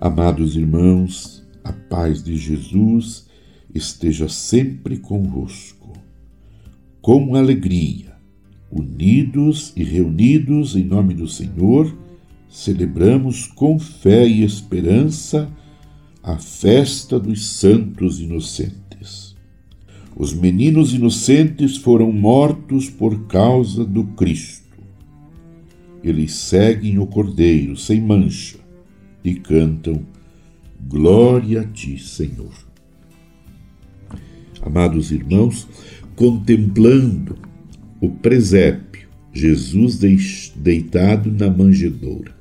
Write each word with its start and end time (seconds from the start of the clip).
Amados 0.00 0.54
irmãos, 0.54 1.44
a 1.64 1.72
paz 1.72 2.22
de 2.22 2.36
Jesus 2.36 3.26
esteja 3.74 4.28
sempre 4.28 4.96
convosco. 4.96 5.92
Com 7.02 7.34
alegria, 7.34 8.14
unidos 8.70 9.72
e 9.74 9.82
reunidos 9.82 10.76
em 10.76 10.84
nome 10.84 11.14
do 11.14 11.26
Senhor, 11.26 11.92
celebramos 12.48 13.48
com 13.48 13.76
fé 13.76 14.24
e 14.24 14.44
esperança 14.44 15.50
a 16.22 16.36
festa 16.36 17.18
dos 17.18 17.44
santos 17.44 18.20
inocentes. 18.20 19.34
Os 20.16 20.32
meninos 20.32 20.94
inocentes 20.94 21.76
foram 21.76 22.12
mortos 22.12 22.88
por 22.88 23.26
causa 23.26 23.84
do 23.84 24.04
Cristo. 24.04 24.78
Eles 26.04 26.34
seguem 26.34 27.00
o 27.00 27.06
Cordeiro 27.08 27.76
sem 27.76 28.00
mancha 28.00 28.67
e 29.28 29.34
cantam 29.34 30.04
Glória 30.88 31.62
a 31.62 31.64
ti, 31.64 31.98
Senhor. 31.98 32.52
Amados 34.62 35.10
irmãos, 35.10 35.68
contemplando 36.14 37.36
o 38.00 38.08
presépio, 38.08 39.08
Jesus 39.32 39.98
deitado 40.56 41.30
na 41.30 41.50
manjedoura, 41.50 42.32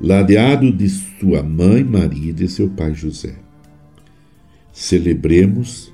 ladeado 0.00 0.70
de 0.72 0.88
sua 0.88 1.42
mãe 1.42 1.82
Maria 1.84 2.30
e 2.30 2.34
de 2.34 2.48
seu 2.48 2.68
pai 2.68 2.92
José. 2.92 3.36
Celebremos 4.72 5.92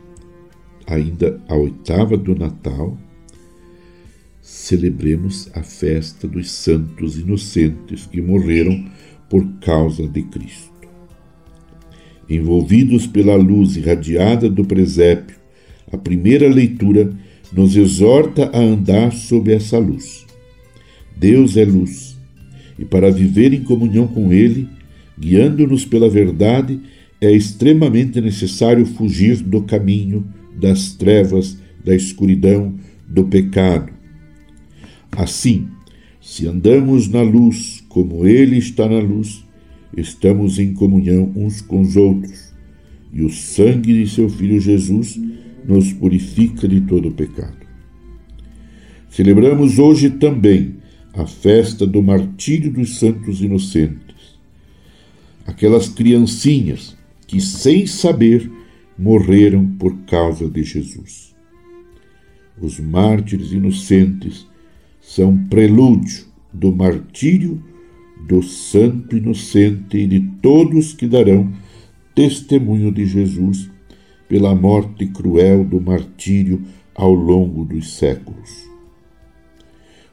ainda 0.87 1.41
a 1.47 1.55
oitava 1.55 2.17
do 2.17 2.35
Natal, 2.35 2.99
celebremos 4.41 5.49
a 5.55 5.63
festa 5.63 6.27
dos 6.27 6.51
santos 6.51 7.19
inocentes 7.19 8.07
que 8.07 8.21
morreram 8.21 8.91
por 9.31 9.47
causa 9.61 10.09
de 10.09 10.23
Cristo. 10.25 10.69
Envolvidos 12.29 13.07
pela 13.07 13.37
luz 13.37 13.77
irradiada 13.77 14.51
do 14.51 14.65
presépio, 14.65 15.37
a 15.91 15.97
primeira 15.97 16.49
leitura 16.49 17.11
nos 17.53 17.77
exorta 17.77 18.51
a 18.53 18.59
andar 18.59 19.13
sob 19.13 19.53
essa 19.53 19.79
luz. 19.79 20.27
Deus 21.17 21.57
é 21.57 21.65
luz, 21.65 22.17
e 22.79 22.85
para 22.85 23.11
viver 23.11 23.53
em 23.53 23.63
comunhão 23.63 24.07
com 24.07 24.33
Ele, 24.33 24.69
guiando-nos 25.19 25.85
pela 25.85 26.09
verdade, 26.09 26.81
é 27.21 27.31
extremamente 27.31 28.21
necessário 28.21 28.87
fugir 28.87 29.37
do 29.43 29.63
caminho 29.63 30.25
das 30.59 30.95
trevas, 30.95 31.59
da 31.85 31.95
escuridão, 31.95 32.75
do 33.07 33.25
pecado. 33.25 33.93
Assim, 35.13 35.69
se 36.21 36.47
andamos 36.47 37.09
na 37.09 37.23
luz 37.23 37.80
como 37.91 38.25
Ele 38.25 38.57
está 38.57 38.89
na 38.89 39.01
luz, 39.01 39.45
estamos 39.97 40.61
em 40.61 40.73
comunhão 40.73 41.31
uns 41.35 41.61
com 41.61 41.81
os 41.81 41.97
outros, 41.97 42.55
e 43.13 43.23
o 43.23 43.29
sangue 43.29 43.93
de 43.93 44.09
seu 44.09 44.31
Filho 44.31 44.61
Jesus 44.61 45.21
nos 45.67 45.93
purifica 45.93 46.69
de 46.69 46.81
todo 46.83 47.11
pecado. 47.11 47.67
Celebramos 49.11 49.81
hoje 49.81 50.09
também 50.09 50.77
a 51.13 51.27
festa 51.27 51.85
do 51.85 52.01
martírio 52.01 52.73
dos 52.73 53.01
santos 53.01 53.43
inocentes, 53.43 54.39
aquelas 55.45 55.89
criancinhas 55.89 56.97
que, 57.27 57.41
sem 57.41 57.89
saber, 57.89 58.49
morreram 58.97 59.67
por 59.67 59.97
causa 60.03 60.49
de 60.49 60.63
Jesus. 60.63 61.35
Os 62.61 62.79
mártires 62.79 63.51
inocentes 63.51 64.47
são 65.01 65.37
prelúdio 65.49 66.27
do 66.53 66.71
martírio 66.71 67.61
do 68.27 68.43
santo 68.43 69.17
inocente 69.17 69.99
e 69.99 70.07
de 70.07 70.21
todos 70.43 70.93
que 70.93 71.07
darão 71.07 71.53
testemunho 72.15 72.93
de 72.93 73.07
Jesus 73.07 73.71
pela 74.29 74.55
morte 74.55 75.07
cruel 75.07 75.65
do 75.65 75.81
martírio 75.81 76.63
ao 76.95 77.13
longo 77.13 77.65
dos 77.65 77.95
séculos. 77.95 78.69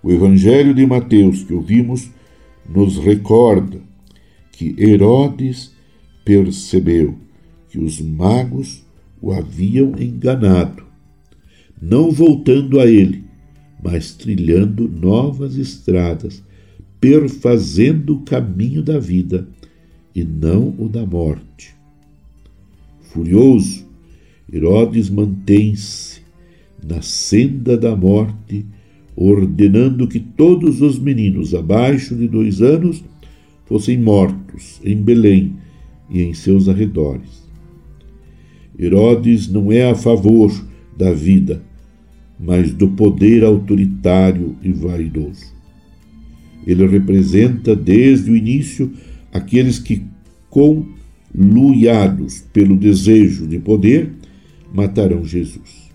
O 0.01 0.11
Evangelho 0.11 0.73
de 0.73 0.85
Mateus 0.85 1.43
que 1.43 1.53
ouvimos 1.53 2.09
nos 2.67 2.97
recorda 2.97 3.79
que 4.51 4.75
Herodes 4.77 5.71
percebeu 6.25 7.15
que 7.69 7.79
os 7.79 8.01
magos 8.01 8.85
o 9.21 9.31
haviam 9.31 9.93
enganado, 9.99 10.83
não 11.81 12.11
voltando 12.11 12.79
a 12.79 12.85
ele, 12.85 13.23
mas 13.83 14.13
trilhando 14.13 14.87
novas 14.87 15.57
estradas, 15.57 16.43
perfazendo 16.99 18.15
o 18.15 18.21
caminho 18.21 18.81
da 18.81 18.99
vida 18.99 19.47
e 20.15 20.23
não 20.23 20.73
o 20.77 20.89
da 20.89 21.05
morte. 21.05 21.75
Furioso, 23.01 23.85
Herodes 24.51 25.09
mantém-se 25.09 26.21
na 26.85 27.01
senda 27.01 27.77
da 27.77 27.95
morte, 27.95 28.65
ordenando 29.15 30.07
que 30.07 30.19
todos 30.19 30.81
os 30.81 30.97
meninos 30.99 31.53
abaixo 31.53 32.15
de 32.15 32.27
dois 32.27 32.61
anos 32.61 33.03
fossem 33.65 33.97
mortos 33.97 34.79
em 34.83 34.95
Belém 34.95 35.53
e 36.09 36.21
em 36.21 36.33
seus 36.33 36.69
arredores. 36.69 37.45
Herodes 38.79 39.49
não 39.49 39.71
é 39.71 39.89
a 39.89 39.95
favor 39.95 40.51
da 40.95 41.11
vida, 41.11 41.61
mas 42.39 42.73
do 42.73 42.89
poder 42.89 43.43
autoritário 43.43 44.55
e 44.61 44.71
vaidoso. 44.71 45.56
Ele 46.67 46.85
representa 46.85 47.73
desde 47.73 48.29
o 48.29 48.35
início 48.35 48.91
aqueles 49.31 49.79
que, 49.79 50.03
conluiados 50.49 52.43
pelo 52.51 52.75
desejo 52.75 53.47
de 53.47 53.57
poder, 53.57 54.11
matarão 54.73 55.23
Jesus. 55.23 55.87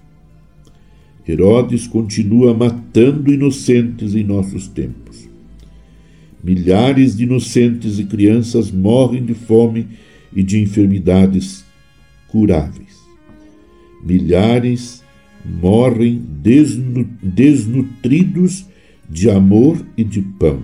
Herodes 1.28 1.86
continua 1.86 2.54
matando 2.54 3.30
inocentes 3.32 4.14
em 4.14 4.24
nossos 4.24 4.66
tempos. 4.66 5.28
Milhares 6.42 7.16
de 7.16 7.24
inocentes 7.24 7.98
e 7.98 8.04
crianças 8.04 8.70
morrem 8.70 9.22
de 9.24 9.34
fome 9.34 9.86
e 10.34 10.42
de 10.42 10.58
enfermidades 10.58 11.66
curáveis. 12.28 12.96
Milhares 14.02 15.02
morrem 15.44 16.22
desnutridos 17.22 18.71
de 19.12 19.28
amor 19.28 19.76
e 19.94 20.02
de 20.02 20.22
pão. 20.22 20.62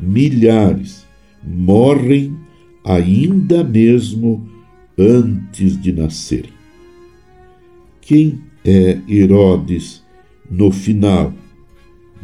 Milhares 0.00 1.06
morrem 1.42 2.36
ainda 2.84 3.62
mesmo 3.62 4.44
antes 4.98 5.80
de 5.80 5.92
nascerem. 5.92 6.50
Quem 8.00 8.40
é 8.64 8.98
Herodes 9.08 10.04
no 10.50 10.72
final 10.72 11.32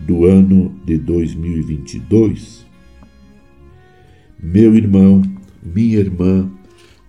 do 0.05 0.27
ano 0.27 0.75
de 0.85 0.99
2022? 0.99 2.67
Meu 4.43 4.75
irmão, 4.75 5.23
minha 5.63 6.01
irmã, 6.01 6.51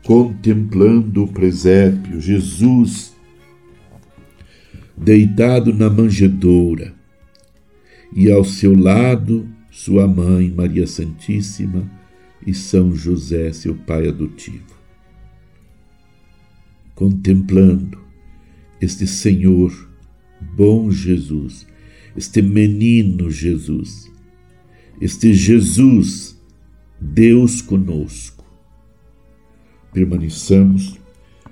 contemplando 0.03 1.23
o 1.23 1.27
presépio, 1.27 2.22
Jesus 2.22 3.11
deitado 4.95 5.73
na 5.73 5.89
manjedoura, 5.89 6.93
e 8.16 8.31
ao 8.31 8.44
seu 8.44 8.78
lado 8.78 9.47
sua 9.72 10.07
mãe, 10.07 10.51
Maria 10.51 10.85
Santíssima, 10.85 11.90
e 12.46 12.53
São 12.53 12.96
José, 12.96 13.51
seu 13.51 13.74
pai 13.74 14.07
adotivo. 14.07 14.74
Contemplando 16.94 18.00
este 18.79 19.07
Senhor, 19.07 19.90
bom 20.55 20.91
Jesus, 20.91 21.66
este 22.16 22.41
menino 22.41 23.32
Jesus, 23.32 24.11
este 25.02 25.34
Jesus, 25.34 26.37
Deus 27.02 27.61
conosco, 27.61 28.46
permaneçamos 29.91 30.99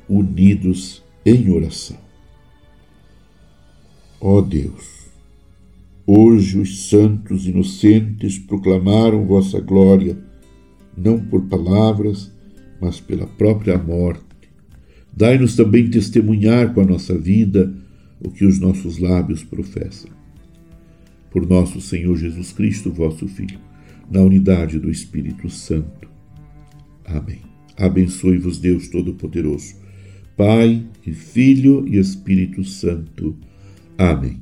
unidos 0.08 1.04
em 1.26 1.50
oração. 1.50 1.98
Ó 4.20 4.42
Deus, 4.42 5.01
hoje 6.06 6.60
os 6.60 6.90
santos 6.90 7.48
inocentes 7.48 8.38
proclamaram 8.38 9.26
vossa 9.26 9.60
glória, 9.60 10.18
não 10.98 11.20
por 11.20 11.44
palavras, 11.48 12.32
mas 12.80 13.00
pela 13.00 13.28
própria 13.28 13.78
morte. 13.78 14.24
Dai-nos 15.14 15.56
também 15.56 15.90
testemunhar 15.90 16.74
com 16.74 16.82
a 16.82 16.86
nossa 16.86 17.18
vida 17.18 17.74
o 18.24 18.30
que 18.30 18.46
os 18.46 18.60
nossos 18.60 18.98
lábios 18.98 19.44
professam. 19.44 20.10
Por 21.30 21.48
nosso 21.48 21.80
Senhor 21.82 22.16
Jesus 22.18 22.52
Cristo, 22.52 22.92
vosso 22.92 23.28
Filho, 23.28 23.60
na 24.10 24.22
unidade 24.22 24.80
do 24.80 24.90
Espírito 24.90 25.50
Santo. 25.50 26.10
Amém. 27.06 27.42
Abençoe-vos, 27.78 28.60
Deus 28.60 28.90
Todo-Poderoso, 28.90 29.76
Pai 30.38 30.86
e 31.06 31.14
Filho 31.14 31.88
e 31.88 31.98
Espírito 31.98 32.64
Santo. 32.64 33.36
Amém. 33.98 34.42